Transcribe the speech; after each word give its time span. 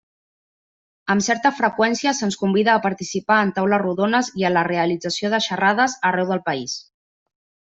Amb 1.15 1.25
certa 1.25 1.51
freqüència 1.57 2.13
se'ns 2.19 2.37
convida 2.43 2.73
a 2.77 2.81
participar 2.87 3.37
en 3.49 3.53
taules 3.59 3.83
rodones 3.83 4.33
i 4.43 4.49
en 4.49 4.57
la 4.57 4.67
realització 4.71 5.35
de 5.35 5.41
xerrades 5.49 5.97
arreu 6.13 6.33
del 6.33 6.43
país. 6.49 6.79